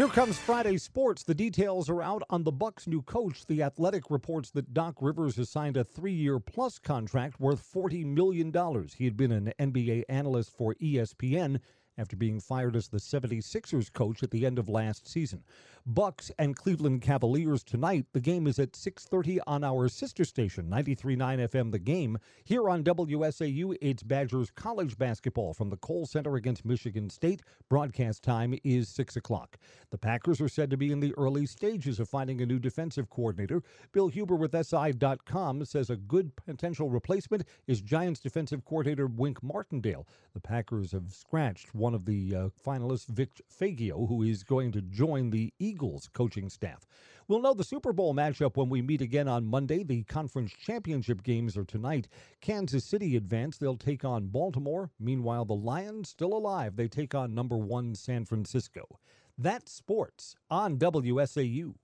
[0.00, 1.24] Here comes Friday sports.
[1.24, 3.44] The details are out on the Bucks' new coach.
[3.44, 8.50] The Athletic reports that Doc Rivers has signed a three-year plus contract worth $40 million.
[8.96, 11.60] He had been an NBA analyst for ESPN
[12.00, 15.44] after being fired as the 76ers coach at the end of last season.
[15.86, 18.06] Bucks and Cleveland Cavaliers tonight.
[18.12, 22.18] The game is at 6:30 on our sister station, 93.9 FM The Game.
[22.44, 27.42] Here on WSAU, it's Badgers college basketball from the Kohl Center against Michigan State.
[27.68, 29.58] Broadcast time is 6 o'clock.
[29.90, 33.10] The Packers are said to be in the early stages of finding a new defensive
[33.10, 33.62] coordinator.
[33.92, 40.06] Bill Huber with SI.com says a good potential replacement is Giants defensive coordinator Wink Martindale.
[40.34, 44.80] The Packers have scratched one of the uh, finalists, Vic Fangio, who is going to
[44.80, 46.86] join the Eagles coaching staff.
[47.28, 49.84] We'll know the Super Bowl matchup when we meet again on Monday.
[49.84, 52.08] The conference championship games are tonight.
[52.40, 53.56] Kansas City advance.
[53.56, 54.90] They'll take on Baltimore.
[54.98, 58.98] Meanwhile, the Lions, still alive, they take on number one San Francisco.
[59.38, 61.74] That's sports on WSAU.